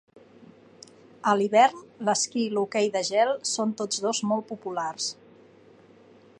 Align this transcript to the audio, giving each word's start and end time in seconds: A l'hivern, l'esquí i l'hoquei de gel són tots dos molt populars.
A 1.31 1.33
l'hivern, 1.41 1.83
l'esquí 2.07 2.41
i 2.45 2.49
l'hoquei 2.55 2.89
de 2.97 3.03
gel 3.11 3.35
són 3.53 3.77
tots 3.83 4.03
dos 4.07 4.25
molt 4.33 4.51
populars. 4.55 5.15